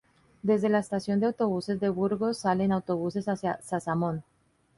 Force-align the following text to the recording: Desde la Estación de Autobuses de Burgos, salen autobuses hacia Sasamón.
Desde 0.41 0.67
la 0.67 0.79
Estación 0.79 1.19
de 1.19 1.27
Autobuses 1.27 1.79
de 1.79 1.89
Burgos, 1.89 2.39
salen 2.39 2.71
autobuses 2.71 3.25
hacia 3.27 3.61
Sasamón. 3.61 4.23